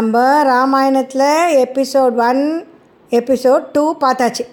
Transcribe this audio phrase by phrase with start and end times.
[0.00, 1.22] நம்ம ராமாயணத்தில்
[1.62, 2.42] episode one
[3.10, 4.44] episode two பார்த்தாச்சு.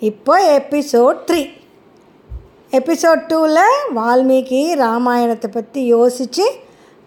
[0.00, 1.42] இப்போ எபிசோட் த்ரீ
[2.70, 3.60] எபிசோட் டூவில்
[3.94, 6.46] வால்மீகி ராமாயணத்தை பற்றி யோசித்து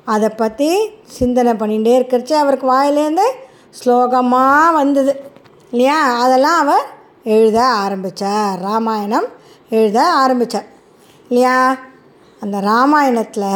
[0.06, 0.70] அதை பற்றி
[1.18, 2.34] சிந்தனை பண்ணிகிட்டே இருக்கிறச்சு.
[2.44, 3.28] அவருக்கு வாயிலேருந்து
[3.80, 5.14] ஸ்லோகமாக வந்தது.
[5.72, 6.00] இல்லையா?
[6.24, 6.88] அதெல்லாம் அவர்
[7.24, 9.28] எழுத ஆரம்பித்தார் ராமாயணம்
[9.70, 10.68] எழுத ஆரம்பித்தார்
[11.30, 11.78] இல்லையா?
[12.42, 13.52] அந்த ராமாயணத்தில்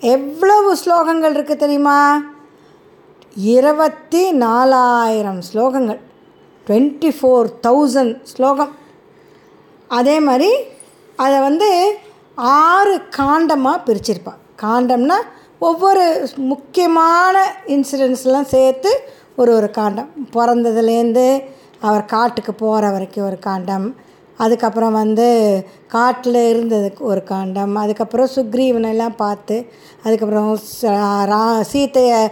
[0.00, 1.98] எவ்வளவு ஸ்லோகங்கள் இருக்குது தெரியுமா?
[3.36, 5.98] இருபத்தி நாலாயிரம் ஸ்லோகங்கள்.
[6.66, 8.72] டுவெண்ட்டி ஃபோர் தௌசண்ட் ஸ்லோகம்.
[9.88, 10.50] அதே மாதிரி
[11.16, 11.68] அதை வந்து
[12.34, 15.18] ஆறு காண்டமாக பிரிச்சிருப்பாள் காண்டம்னா
[15.58, 17.36] ஒவ்வொரு முக்கியமான
[17.66, 18.90] இன்சிடென்ட்ஸ்லாம் சேர்த்து
[19.36, 20.10] ஒரு ஒரு காண்டம்.
[20.32, 21.28] பிறந்ததுலேருந்து
[21.80, 23.94] அவர் காட்டுக்கு போகிற வரைக்கும் ஒரு காண்டம்.
[24.36, 25.28] அதுக்கப்புறம் வந்து
[25.88, 27.76] காட்டில் இருந்ததுக்கு ஒரு காண்டம்.
[27.76, 29.56] அதுக்கப்புறம் சுக்ரீவனெல்லாம் பார்த்து
[30.02, 30.58] அதுக்கப்புறம்
[31.32, 32.28] ரா சீத்தையை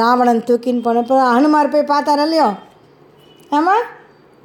[0.00, 2.48] ராவணன் தூக்கின்னு போனப்போ அனுமார் போய் பார்த்தாரா இல்லையோ?
[3.50, 3.84] ஆமாம்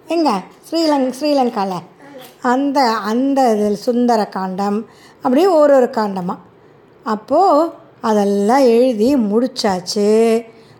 [0.07, 0.35] எங்கே?
[0.67, 1.85] ஸ்ரீலங் ஸ்ரீலங்காவில்
[2.51, 2.79] அந்த
[3.11, 4.79] அந்த இதில் சுந்தர காண்டம்
[5.23, 6.43] அப்படியே ஒரு ஒரு காண்டமாக
[7.05, 7.69] அப்போது
[8.01, 10.09] அதெல்லாம் எழுதி முடிச்சாச்சு.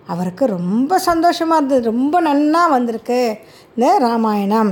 [0.08, 1.90] அவருக்கு ரொம்ப சந்தோஷமாக இருந்தது.
[1.92, 3.20] ரொம்ப நன்னா வந்திருக்கு.
[3.76, 4.72] இந்த ராமாயணம்.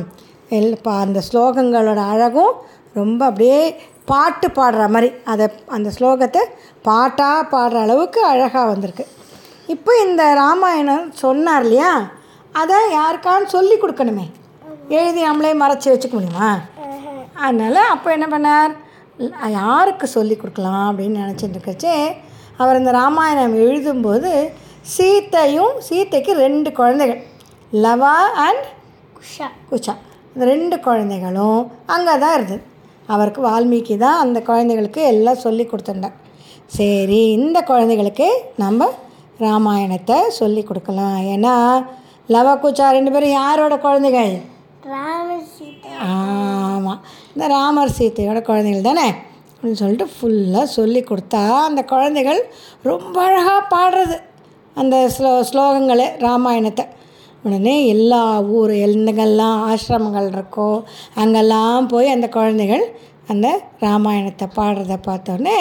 [0.57, 2.53] எல் பா அந்த ஸ்லோகங்களோட அழகும்
[2.93, 3.59] ரொம்ப அப்படியே
[4.05, 5.09] பாட்டு பாடுற மாதிரி.
[5.25, 6.41] அதை அந்த ஸ்லோகத்தை
[6.81, 9.05] பாட்டாக பாடுற அளவுக்கு அழகாக வந்திருக்கு.
[9.73, 11.91] இப்போ இந்த ராமாயணம் சொன்னார் இல்லையா?
[12.61, 14.25] அதை யாருக்கான்னு சொல்லி கொடுக்கணுமே.
[14.97, 16.49] எழுதி நம்மளே மறைச்சி வச்சுக்க முடியுமா?
[17.45, 18.73] அதனால் அப்போ என்ன பண்ணார்?
[19.59, 21.95] யாருக்கு சொல்லி கொடுக்கலாம் அப்படின்னு நினச்சிட்டு இருக்கச்சே
[22.61, 24.31] அவர் இந்த ராமாயணம் எழுதும்போது
[24.95, 27.21] சீத்தையும் சீத்தைக்கு ரெண்டு குழந்தைகள்
[27.85, 28.65] லவா அண்ட்
[29.17, 29.47] குஷா.
[29.71, 29.93] குஷா.
[30.33, 31.61] இந்த ரெண்டு குழந்தைகளும்
[31.95, 32.63] அங்கே தான் இருந்தது.
[33.13, 36.17] அவருக்கு வால்மீகி தான் அந்த குழந்தைகளுக்கு எல்லாம் சொல்லி கொடுத்துட்டார்
[36.77, 38.27] சரி இந்த குழந்தைகளுக்கு
[38.57, 38.89] நம்ம
[39.45, 41.19] ராமாயணத்தை சொல்லி கொடுக்கலாம்.
[41.33, 41.55] ஏன்னா
[42.33, 44.33] லவ குச்சா ரெண்டு பேரும் யாரோட குழந்தைகள்?
[46.07, 47.01] ஆமாம்
[47.33, 49.07] இந்த ராமர் சீத்தையோட குழந்தைகள் தானே?
[49.53, 52.41] அப்படின்னு சொல்லிட்டு ஃபுல்லாக சொல்லி கொடுத்தா அந்த குழந்தைகள்
[52.89, 54.17] ரொம்ப அழகாக பாடுறது.
[54.81, 56.85] அந்த ஸ்லோ ஸ்லோகங்களை ராமாயணத்தை.
[57.45, 58.23] உடனே எல்லா
[58.57, 60.67] ஊர் எங்கெல்லாம் ஆசிரமங்கள் இருக்கோ
[61.21, 62.83] அங்கெல்லாம் போய் அந்த குழந்தைகள்
[63.31, 63.47] அந்த
[63.85, 65.57] ராமாயணத்தை பாடுறத பார்த்தோன்னே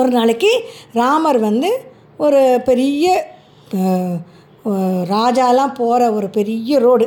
[0.00, 0.50] ஒரு நாளைக்கு
[1.00, 1.70] ராமர் வந்து
[2.24, 3.06] ஒரு பெரிய
[5.14, 7.06] ராஜாலாம் போகிற ஒரு பெரிய ரோடு.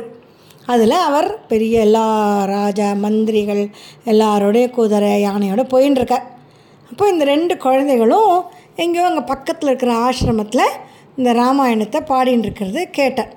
[0.72, 2.04] அதில் அவர் பெரிய எல்லா
[2.52, 3.62] ராஜா மந்திரிகள்
[4.12, 6.26] எல்லாரோடைய குதிரை யானையோட போயின்னு இருக்கார்
[6.90, 8.32] அப்போ இந்த ரெண்டு குழந்தைகளும்
[8.82, 10.76] எங்கேயோ அங்கே பக்கத்தில் இருக்கிற ஆசிரமத்தில்
[11.18, 13.32] இந்த ராமாயணத்தை பாடின்னு இருக்கிறது கேட்டார்.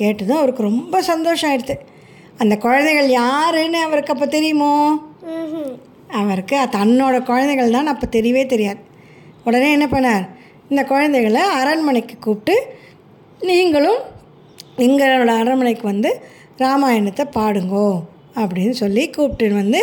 [0.00, 1.76] கேட்டதும் அவருக்கு ரொம்ப சந்தோஷம் ஆயிடுது
[2.42, 4.70] அந்த குழந்தைகள் யாருன்னு அவருக்கு அப்போ தெரியுமோ.
[6.20, 8.80] அவருக்கு தன்னோட குழந்தைகள் தான் அப்போ தெரியவே தெரியாது.
[9.46, 10.24] உடனே என்ன பண்ணார்?
[10.72, 12.54] இந்த குழந்தைகளை அரண்மனைக்கு கூப்பிட்டு
[13.40, 14.00] நீங்களும்
[14.78, 16.10] எங்களோட அரண்மனைக்கு வந்து
[16.58, 17.88] ராமாயணத்தை பாடுங்கோ
[18.36, 19.80] அப்படின்னு சொல்லி கூப்பிட்டு வந்து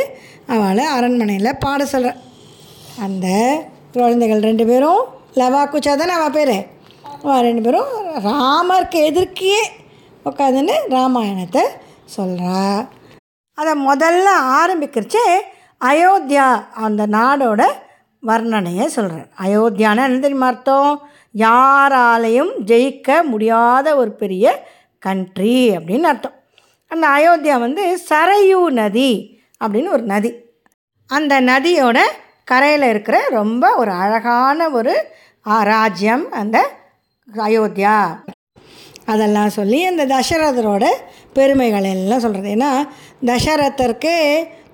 [0.47, 2.13] அவளை அரண்மனையில் பாட சொல்கிற
[2.99, 3.27] அந்த
[3.93, 5.01] குழந்தைகள் ரெண்டு பேரும்
[5.35, 6.55] லவா குச்சா தானே அவள் பேர்?
[7.15, 7.91] அவள் ரெண்டு பேரும்
[8.23, 9.61] ராமருக்கு எதிர்க்கியே
[10.25, 11.63] உட்காந்துன்னு ராமாயணத்தை
[12.17, 12.63] சொல்கிறா
[13.57, 14.27] அதை முதல்ல
[14.59, 15.25] ஆரம்பிக்கிறச்சே
[15.81, 16.47] அயோத்தியா
[16.79, 17.61] அந்த நாடோட
[18.27, 20.93] வர்ணனையை சொல்கிறார் அயோத்தியான என்ன தெரியுமா அர்த்தம்
[21.35, 24.45] யாராலையும் ஜெயிக்க முடியாத ஒரு பெரிய
[24.99, 26.35] கண்ட்ரி அப்படின்னு அர்த்தம்.
[26.87, 29.11] அந்த அயோத்தியா வந்து சரையூ நதி
[29.63, 30.31] அப்படின்னு ஒரு நதி.
[31.07, 31.99] அந்த நதியோட
[32.43, 34.93] கரையில் இருக்கிற ரொம்ப ஒரு அழகான ஒரு
[35.43, 36.57] ராஜ்யம் அந்த
[37.33, 37.97] அயோத்தியா.
[39.05, 40.85] அதெல்லாம் சொல்லி அந்த தசரதரோட
[41.33, 42.71] பெருமைகள் எல்லாம் சொல்கிறது ஏன்னா
[43.25, 44.15] தசரதருக்கு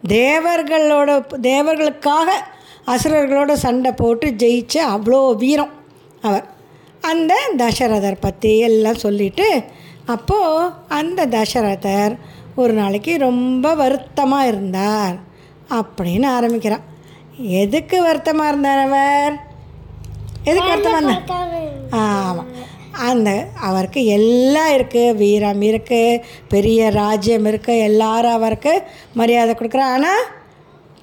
[0.10, 2.30] தேவர்களோட தேவர்களுக்காக
[2.88, 5.74] அசுரர்களோட சண்டை போட்டு ஜெயிச்ச அவ்வளோ வீரம்
[6.22, 6.46] அவர்
[7.04, 9.48] அந்த தசரதர் பற்றி எல்லாம் சொல்லிட்டு
[10.06, 12.14] அப்போது அந்த தசரதர்
[12.56, 15.16] ஒரு நாளைக்கு ரொம்ப வருத்தமாக இருந்தார்
[15.70, 16.86] அப்படின்னு ஆரம்பிக்கிறார்
[17.38, 19.34] எதுக்கு வருத்தமாக இருந்தார் அவர்?
[20.46, 21.24] எதுக்கு வருத்தமாக இருந்தார்?
[22.02, 22.52] ஆமாம்
[23.08, 23.30] அந்த
[23.62, 28.74] அவருக்கு எல்லாம் இருக்குது வீரம் இருக்குது பெரிய ராஜ்யம் இருக்குது எல்லாரும் அவருக்கு
[29.14, 30.24] மரியாதை கொடுக்குறா ஆனால்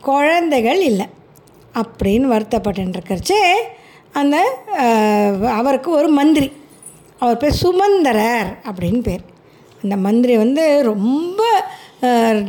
[0.00, 1.06] குழந்தைகள் இல்லை.
[1.80, 3.42] அப்படின்னு வருத்தப்பட்டுருக்கிறச்சே
[4.20, 4.36] அந்த
[5.58, 6.48] அவருக்கு ஒரு மந்திரி.
[7.22, 9.24] அவர் பேர் சுமந்தரர் அப்படின்னு பேர்.
[9.82, 11.42] அந்த மந்திரி வந்து ரொம்ப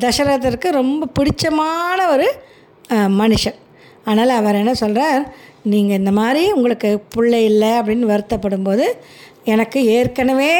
[0.04, 2.28] தசரதருக்கு ரொம்ப பிடிச்சமான ஒரு
[3.20, 3.58] மனுஷன்.
[4.06, 5.24] அதனால் அவர் என்ன சொல்கிறார்
[5.72, 8.86] நீங்கள் இந்த மாதிரி உங்களுக்கு பிள்ளை இல்லை அப்படின்னு வருத்தப்படும்போது
[9.54, 10.54] எனக்கு ஏற்கனவே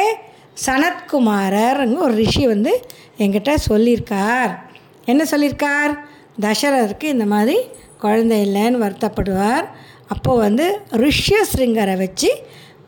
[0.66, 2.72] சனத்குமாரர்ங்க ஒரு ரிஷி வந்து
[3.18, 4.52] என்கிட்ட சொல்லியிருக்கார்.
[5.12, 5.92] என்ன சொல்லியிருக்கார்?
[6.44, 7.56] தசரதருக்கு இந்த மாதிரி
[7.98, 9.66] குழந்தை இல்லைன்னு வருத்தப்படுவார்.
[10.08, 12.30] அப்போது வந்து ரிஷ்யஸ்ரிங்கரை வச்சு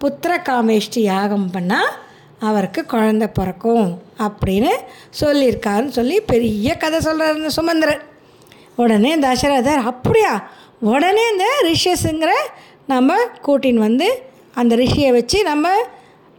[0.00, 1.92] புத்திர காமேஷ்டி யாகம் பண்ணால்
[2.40, 4.72] அவருக்கு குழந்தை பிறக்கும் அப்படின்னு
[5.20, 8.02] சொல்லியிருக்காருன்னு சொல்லி பெரிய கதை சொல்கிறார் இந்த சுமந்திரன்.
[8.76, 10.50] உடனே தசரதர் அப்படியா?
[10.80, 12.32] உடனே இந்த ரிஷியஸுங்கிற
[12.86, 13.14] நம்ம
[13.46, 14.08] கூட்டின்னு வந்து
[14.54, 15.68] அந்த ரிஷியை வச்சு நம்ம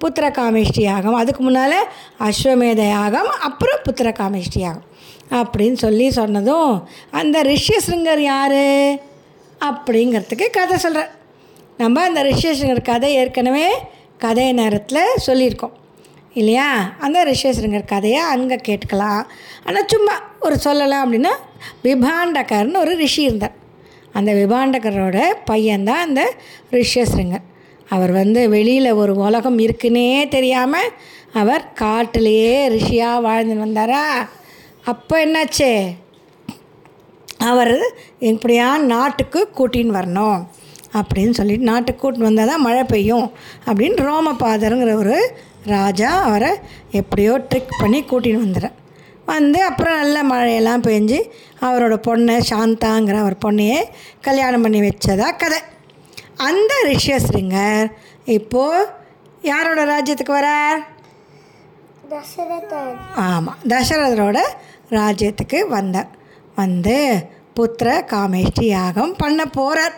[0.02, 1.80] புத்திர காமேஷ்டி யாகம் அதுக்கு முன்னால்
[2.20, 4.87] அஸ்வமேத யாகம் அப்புறம் புத்திர காமேஷ்டி யாகம்.
[5.32, 8.62] அப்படின்னு சொல்லி சொன்னதும் அந்த ரிஷ்யசிருங்கர் யார்?
[9.60, 11.12] அப்படிங்கிறதுக்கு கதை சொல்கிறார்
[11.78, 13.70] நம்ம அந்த ரிஷ்யசிருங்கர் கதை ஏற்கனவே
[14.18, 15.76] கதை நேரத்தில் சொல்லியிருக்கோம்.
[16.34, 16.94] இல்லையா?
[17.00, 19.24] அந்த ரிஷேஸ்வரங்கர் கதையை அங்கே கேட்டுக்கலாம்.
[19.66, 21.32] ஆனால் சும்மா ஒரு சொல்லலாம் அப்படின்னா
[21.84, 23.56] விபாண்டகர்னு ஒரு ரிஷி இருந்தார்.
[24.14, 25.20] அந்த விபாண்டகரோட
[25.52, 26.34] பையன்தான் அந்த
[26.72, 27.46] ரிஷேஸ்வரங்கர்
[27.90, 30.90] அவர் வந்து வெளியில் ஒரு உலகம் இருக்குன்னே தெரியாமல்
[31.34, 34.04] அவர் காட்டிலேயே ரிஷியாக வாழ்ந்து வந்தாரா?
[34.88, 35.70] அப்போ என்னாச்சு?
[37.38, 37.76] அவர்
[38.20, 40.40] இப்படியா நாட்டுக்கு கூட்டின்னு வரணும்
[40.94, 43.28] அப்படின்னு சொல்லிட்டு நாட்டுக்கு கூட்டின்னு வந்தால் தான் மழை பெய்யும்
[43.66, 45.18] அப்படின்னு ரோமபாதருங்கிற ஒரு
[45.66, 46.52] ராஜா அவரை
[46.92, 48.70] எப்படியோ ட்ரிக் பண்ணி கூட்டின்னு வந்துடுற
[49.26, 51.20] வந்து அப்புறம் நல்ல மழையெல்லாம் பெஞ்சு
[51.62, 53.80] அவரோட பொண்ணை சாந்தாங்கிற அவர் பொண்ணையே
[54.22, 55.60] கல்யாணம் பண்ணி வச்சதா கதை.
[56.38, 57.88] அந்த ரிஷியஸ்ரிங்கர்
[58.26, 58.86] இப்போது
[59.42, 60.80] யாரோட ராஜ்யத்துக்கு வரார்?
[63.26, 64.40] ஆமாம் தசரதரோட
[64.90, 66.12] ராஜ்யத்துக்கு வந்தார்
[66.56, 66.96] வந்து
[67.56, 69.96] புத்திர காமேஷ்டி யாகம் பண்ண போகிறார்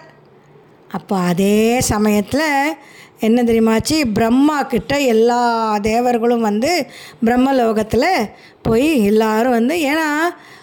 [0.92, 2.76] அப்போ அதே சமயத்தில்
[3.20, 4.14] என்ன தெரியுமாச்சு?
[4.14, 5.40] பிரம்மா கிட்ட எல்லா
[5.82, 6.88] தேவர்களும் வந்து
[7.26, 8.30] பிரம்மலோகத்தில்
[8.62, 10.08] போய் எல்லாரும் வந்து ஏன்னா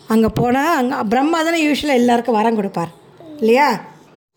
[0.08, 2.93] அங்கே போனால் அங்கே பிரம்மா தானே யூஸ்வலாக எல்லாருக்கும் வரம் கொடுப்பார்.
[3.38, 3.69] இல்லையா?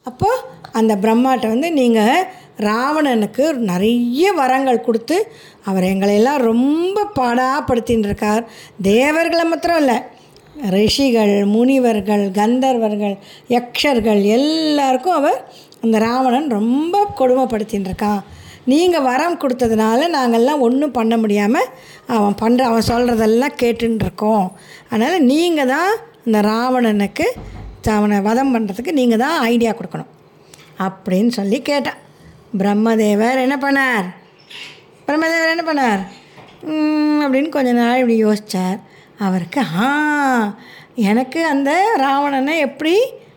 [0.06, 2.26] அப்போது அந்த பிரம்மாட்ட வந்து நீங்கள்
[2.58, 5.18] ராவணனுக்கு நிறைய வரங்கள் கொடுத்து
[5.69, 8.44] அவர் எங்களையெல்லாம் ரொம்ப பாடாப்படுத்தின்னு இருக்கார்
[8.81, 9.98] தேவர்களை மாத்திரம் இல்லை
[10.75, 13.16] ரிஷிகள் முனிவர்கள் கந்தர்வர்கள்
[13.56, 15.39] யக்ஷர்கள் எல்லாருக்கும் அவர்
[15.81, 18.21] அந்த ராவணன் ரொம்ப கொடுமைப்படுத்தின்னு இருக்கான்
[18.66, 21.69] நீங்கள் வரம் கொடுத்ததுனால நாங்கள்லாம் ஒன்றும் பண்ண முடியாமல்
[22.16, 24.48] அவன் பண்ணுற அவன் சொல்கிறதெல்லாம் கேட்டுன்னு இருக்கோம்
[24.89, 25.92] அதனால் நீங்கள் தான்
[26.25, 27.27] இந்த ராவணனுக்கு
[27.98, 30.12] அவனை வதம் பண்ணுறதுக்கு நீங்கள் தான் ஐடியா கொடுக்கணும்.
[30.86, 32.00] அப்படின்னு சொல்லி கேட்டான்.
[32.57, 34.07] பிரம்மதேவர் என்ன பண்ணார்?
[35.10, 36.02] பிரம்மதேவர் என்ன பண்ணார்?
[37.24, 38.80] அப்படின்னு கொஞ்ச நாள் இப்படி யோசித்தார்
[39.18, 39.88] அவருக்கு ஆ
[41.10, 42.94] எனக்கு அந்த ராவணனை எப்படி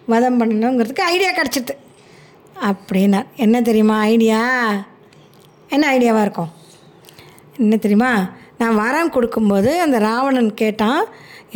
[0.07, 1.75] வதம் பண்ணணுங்கிறதுக்கு ஐடியா கிடச்சிது
[2.71, 3.29] அப்படின்னார்.
[3.37, 4.41] என்ன தெரியுமா ஐடியா
[5.69, 6.53] என்ன ஐடியாவாக இருக்கும்?
[7.57, 8.13] என்ன தெரியுமா?
[8.59, 11.03] நான் வரம் கொடுக்கும்போது அந்த ராவணன் கேட்டான்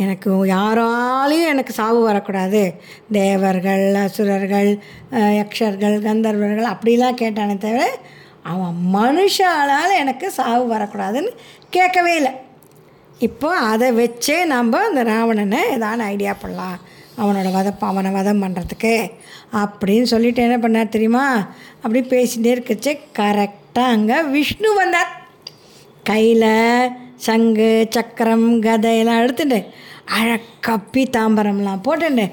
[0.03, 2.63] எனக்கு யாராலையும் எனக்கு சாவு வரக்கூடாது.
[3.11, 4.71] தேவர்கள் அசுரர்கள்
[5.39, 7.83] யக்ஷர்கள் கந்தர்வர்கள் அப்படிலாம் கேட்டானே தவிர
[8.51, 11.31] அவன் மனுஷாலால் எனக்கு சாவு வரக்கூடாதுன்னு
[11.75, 12.33] கேட்கவே இல்லை.
[13.27, 16.77] இப்போ அதை வச்சே நம்ம அந்த ராவணனை ஏதான ஐடியா பண்ணலாம்.
[17.21, 18.93] அவனோட வதப்ப அவனை வதம் பண்ணுறதுக்கு
[19.61, 21.25] அப்படின்னு சொல்லிட்டு என்ன பண்ணார் தெரியுமா?
[21.83, 25.11] அப்படி பேசிகிட்டே இருக்கச்சு கரெக்டாக அங்கே விஷ்ணு வந்தார்.
[26.09, 26.51] கையில்
[27.25, 29.59] சங்கு சக்கரம் கதையெல்லாம் எடுத்துட்டு
[30.17, 32.25] அழக்கப்பி தாம்பரம்லாம் போட்டுண்டு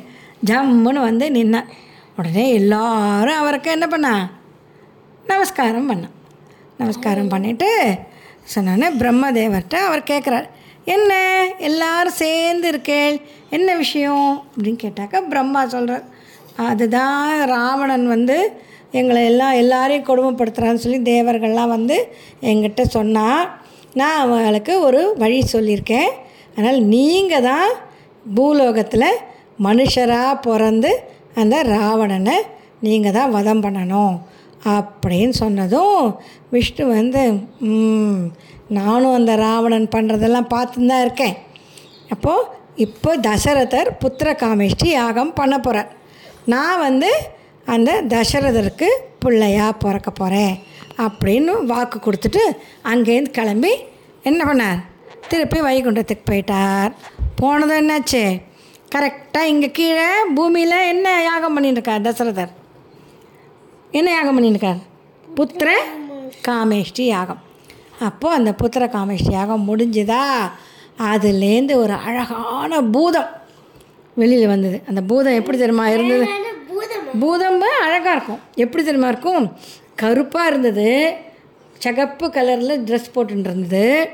[0.51, 1.71] ஜம்முன்னு வந்து நின்னார்.
[2.19, 4.15] உடனே எல்லாரும் அவருக்கு என்ன பண்ணா?
[5.31, 6.15] நமஸ்காரம் பண்ணான்.
[6.79, 7.69] நமஸ்காரம் பண்ணிவிட்டு
[8.55, 10.49] சொன்னானே பிரம்மதேவர்கிட்ட அவர் கேட்குறார்
[10.95, 11.13] என்ன
[11.69, 13.17] எல்லாரும் சேர்ந்து இருக்கேள்
[13.57, 14.29] என்ன விஷயம்?
[14.53, 16.05] அப்படின்னு கேட்டாக்கா பிரம்மா சொல்கிறார்
[16.69, 18.37] அதுதான் ராவணன் வந்து
[18.99, 21.97] எங்களை எல்லாம் எல்லாரையும் கொடுமைப்படுத்துகிறான்னு சொல்லி தேவர்கள்லாம் வந்து
[22.51, 23.49] எங்கிட்ட சொன்னால்
[24.01, 26.11] நான் அவங்களுக்கு ஒரு வழி சொல்லியிருக்கேன்.
[26.55, 27.71] அதனால் நீங்கள் தான்
[28.37, 29.21] பூலோகத்தில்
[29.67, 30.93] மனுஷராக பிறந்து
[31.35, 32.37] அந்த ராவணனை
[32.87, 34.15] நீங்கள் தான் வதம் பண்ணணும்.
[34.73, 36.03] அப்படின்னு சொன்னதும்
[36.55, 37.23] விஷ்ணு வந்து
[38.79, 41.35] நானும் அந்த ராவணன் பண்ணுறதெல்லாம் பார்த்துன்னு தான் இருக்கேன்.
[42.15, 42.49] அப்போது
[42.85, 45.91] இப்போ தசரதர் புத்திர காமேஷ்டி யாகம் பண்ண போகிறார்
[46.53, 47.11] நான் வந்து
[47.75, 48.89] அந்த தசரதருக்கு
[49.25, 50.55] பிள்ளையா பிறக்க போகிறேன்
[51.05, 52.43] அப்படின்னு வாக்கு கொடுத்துட்டு
[52.93, 53.73] அங்கேருந்து கிளம்பி
[54.31, 54.81] என்ன பண்ணார்?
[55.31, 56.93] திருப்பி வைகுண்டத்துக்கு போயிட்டார்.
[57.41, 58.25] போனதும் என்னாச்சு?
[58.95, 62.53] கரெக்டாக இங்கே கீழே பூமியில் என்ன யாகம் பண்ணிட்டுருக்கார் தசரதர்?
[63.99, 64.79] என்ன யாகம் பண்ணியிருக்கார்
[65.37, 65.69] புத்திர
[66.49, 67.41] காமேஷ்டி யாகம்.
[68.01, 70.23] அப்போது அந்த புத்திர காமேஷ்டி யாகம் முடிஞ்சுதா?
[70.99, 73.31] அதுலேருந்து ஒரு அழகான பூதம்
[74.15, 74.83] வெளியில் வந்தது.
[74.89, 76.27] அந்த பூதம் எப்படி தெரியுமா இருந்தது?
[77.21, 77.61] பூதம்?
[77.85, 78.41] அழகாக இருக்கும்.
[78.55, 79.47] எப்படி தெரியுமா இருக்கும்?
[79.95, 81.15] கருப்பாக இருந்தது.
[81.79, 84.09] சகப்பு கலரில் ட்ரெஸ் போட்டுட்டு இருந்தது.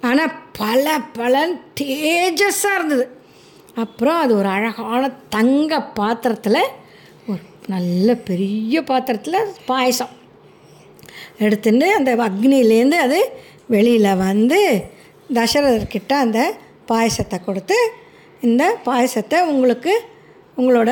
[0.00, 3.04] ஆனால் பல பலன் தேஜஸாக இருந்தது.
[3.74, 6.60] அப்புறம் அது ஒரு அழகான தங்க பாத்திரத்தில்
[7.72, 10.12] நல்ல பெரிய பாத்திரத்தில் பாயசம்.
[11.44, 13.18] எடுத்துட்டு அந்த அக்னியிலேருந்து அது
[13.74, 14.58] வெளியில் வந்து
[15.38, 16.40] தசரதர்கிட்ட அந்த
[16.90, 17.78] பாயசத்தை கொடுத்து
[18.42, 19.92] இந்த பாயசத்தை உங்களுக்கு
[20.58, 20.90] உங்களோட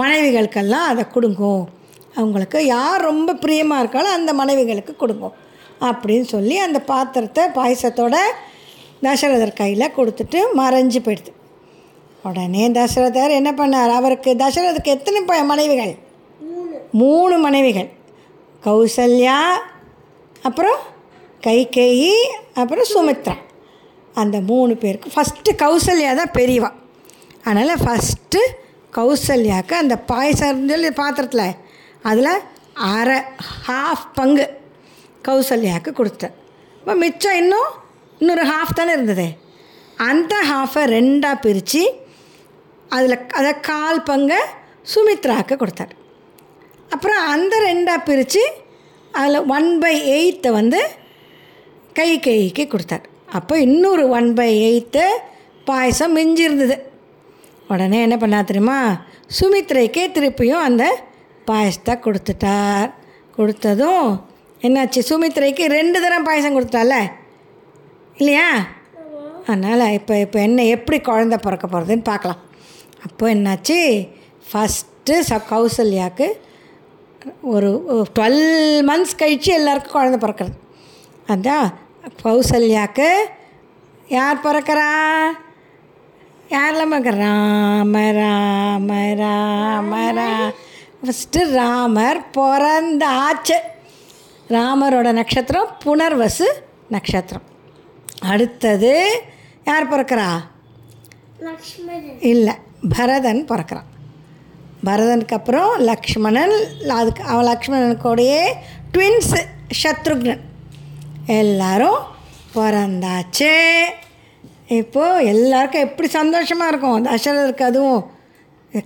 [0.00, 1.54] மனைவிகளுக்கெல்லாம் அதை கொடுங்கோ
[2.18, 5.26] அவங்களுக்கு யார் ரொம்ப பிரியமாக இருக்காளோ அந்த மனைவிகளுக்கு கொடுங்க
[5.88, 8.16] அப்படின்னு சொல்லி அந்த பாத்திரத்தை பாயசத்தோட
[9.06, 11.32] தசரதர் கையில் கொடுத்துட்டு மறைஞ்சு போயிடுது.
[12.22, 13.90] உடனே தசரதர் என்ன பண்ணார்?
[13.90, 15.96] அவருக்கு தசரதருக்கு எத்தனை ப மனைவிகள்?
[16.92, 17.38] மூணு.
[17.38, 17.90] மனைவிகள்.
[18.64, 19.40] கௌசல்யா
[20.42, 20.76] அப்புறம்
[21.40, 22.12] கைகேயி
[22.54, 23.34] அப்புறம் சுமித்ரா.
[24.14, 26.72] அந்த மூணு பேருக்கு ஃபஸ்ட்டு கௌசல்யா தான் பெரியவா.
[27.44, 28.40] அதனால் ஃபஸ்ட்டு
[28.96, 31.54] கௌசல்யாவுக்கு அந்த பாயசம் சொல்லி பாத்திரத்தில்
[32.02, 32.28] அதில்
[32.74, 33.18] அரை
[33.68, 34.58] ஹாஃப் பங்கு
[35.28, 36.34] கௌசல்யாவுக்கு கொடுத்தேன்.
[36.78, 37.70] இப்போ மிச்சம் இன்னும்
[38.18, 39.26] இன்னொரு ஹாஃப் தானே இருந்தது.
[39.96, 41.99] அந்த ஹாஃபை ரெண்டாக பிரித்து
[42.94, 44.40] அதில் அதை கால் பங்கை
[44.92, 45.92] சுமித்ராவுக்கு கொடுத்தார்.
[46.94, 48.42] அப்புறம் அந்த ரெண்டாக பிரித்து
[49.20, 50.80] அதில் ஒன் பை எயித்தை வந்து
[51.98, 53.04] கை கைக்கு கொடுத்தார்.
[53.38, 55.04] அப்போ இன்னொரு ஒன் பை எயித்து
[55.68, 56.76] பாயசம் மிஞ்சிருந்தது.
[57.72, 58.78] உடனே என்ன பண்ணா தெரியுமா?
[59.38, 60.84] சுமித்ரைக்கே திருப்பியும் அந்த
[61.48, 62.90] பாயசத்தை கொடுத்துட்டார்.
[63.36, 64.08] கொடுத்ததும்
[64.66, 65.00] என்னாச்சு?
[65.10, 66.94] சுமித்ரைக்கு ரெண்டு தரம் பாயசம் கொடுத்துட்டால
[68.20, 68.48] இல்லையா?
[69.46, 72.40] அதனால் இப்போ இப்போ என்ன எப்படி குழந்த பிறக்க போகிறதுன்னு பார்க்கலாம்.
[73.04, 73.78] அப்போ என்னாச்சு?
[74.48, 76.26] ஃபஸ்ட்டு ச கௌசல்யாவுக்கு
[77.42, 77.68] ஒரு
[78.18, 78.42] டுவெல்
[78.88, 80.56] மந்த்ஸ் கழித்து எல்லாருக்கும் குழந்த பிறக்கிறது
[81.28, 81.68] அதான்
[82.24, 83.08] கௌசல்யாவுக்கு
[84.08, 84.88] யார் பிறக்கிறா?
[86.50, 90.30] யாரெல்லாம் பிறக்க ராம ராம ராம ரா
[91.02, 93.58] ஃபஸ்ட்டு ராமர் பிறந்தாச்சு
[94.48, 96.46] ராமரோட நட்சத்திரம் புனர்வசு
[96.88, 97.46] நட்சத்திரம்.
[98.22, 98.92] அடுத்தது
[99.64, 100.28] யார் பிறக்கிறா?
[102.32, 102.54] இல்லை
[102.88, 103.88] பரதன் பிறக்கிறான்.
[104.84, 106.54] பரதனுக்கு அப்புறம் லக்ஷ்மணன்
[106.88, 108.42] அதுக்கு அவன் லக்ஷ்மணனுக்கூடையே
[108.92, 109.40] ட்வின்ஸு
[109.82, 110.40] சத்ருக்னன்.
[111.26, 111.98] எல்லாரும்
[112.54, 113.52] பிறந்தாச்சு.
[114.66, 117.04] இப்போது எல்லாருக்கும் எப்படி சந்தோஷமாக இருக்கும்?
[117.04, 118.10] தசரதருக்கு அதுவும்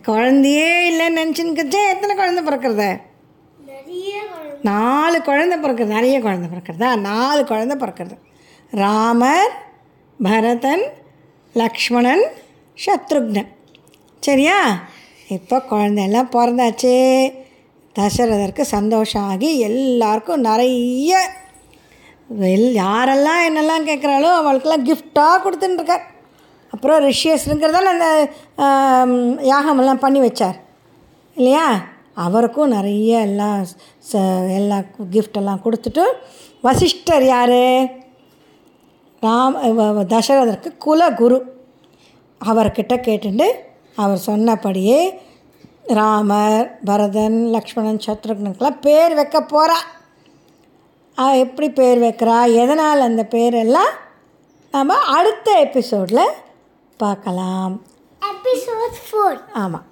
[0.05, 3.01] குழந்தையே இல்லைன்னு நினச்சின்னுக்கச்சே எத்தனை குழந்தை பிறக்கிறத?
[4.63, 8.17] நாலு குழந்தை பிறக்கிறது நிறைய குழந்தை பிறக்கிறதா நாலு குழந்தை பிறக்கிறது
[8.71, 9.55] ராமர்
[10.23, 10.85] பரதன்
[11.55, 12.25] லக்ஷ்மணன்
[12.87, 13.51] சத்ருக்னன்.
[14.25, 14.83] சரியா?
[15.29, 16.95] இப்போ குழந்தையெல்லாம் பிறந்தாச்சு.
[17.99, 21.31] தசரதருக்கு சந்தோஷம் ஆகி எல்லாருக்கும் நிறைய
[22.41, 26.01] எல் யாரெல்லாம் என்னெல்லாம் கேட்குறாளோ அவளுக்கெல்லாம் கிஃப்டாக கொடுத்துட்டுருக்கார்
[26.71, 28.29] அப்புறம் ரிஷியஸ்ங்கிறதால அந்த
[29.43, 30.55] யாகமெல்லாம் பண்ணி வச்சார்.
[31.35, 31.85] இல்லையா?
[32.15, 33.67] அவருக்கும் நிறைய எல்லாம்
[34.13, 34.15] ச
[34.55, 36.03] எல்லா கிஃப்டெல்லாம் கொடுத்துட்டு
[36.63, 37.51] வசிஷ்டர் யார்?
[39.23, 41.41] ராம் வ- குலகுரு.
[42.45, 43.51] அவர்கிட்ட கேட்டுட்டு
[44.03, 45.01] அவர் சொன்னபடியே
[45.99, 49.79] ராமர் பரதன் லக்ஷ்மணன் சத்ருக்னுக்கெல்லாம் பேர் வைக்க போகிறா
[51.17, 52.37] எப்படி பேர் வைக்கிறா?
[52.63, 53.93] எதனால் அந்த பேரெல்லாம்
[54.73, 56.33] நம்ம அடுத்த எபிசோடில்
[56.97, 57.75] பார்க்கலாம்.
[58.23, 59.87] எபிசோட் ஃபோர் ஆமாம்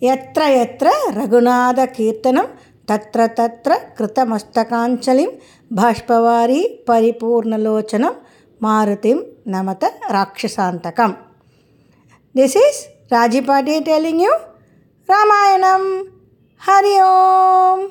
[0.00, 2.50] எத்திர எத்திர ரகுநாத கீர்த்தனம்
[2.90, 5.32] தத்திர தத்திர கிருத்தமஸ்தகாஞ்சலிம்
[5.76, 8.18] பாஷ்பவாரி பரிபூர்ணலோச்சனம்
[8.60, 9.22] மாருதிம்
[9.54, 11.16] நமத ராட்சசாந்தகம்.
[12.34, 14.32] திஸ் இஸ் ராஜி பாட்டி telling you
[15.08, 15.88] Ramayanam
[16.62, 17.84] Hari Om